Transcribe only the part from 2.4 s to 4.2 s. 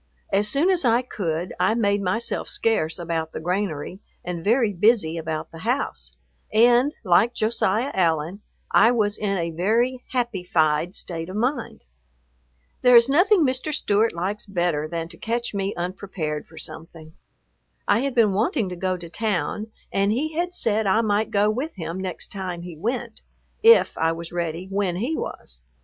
scarce about the granary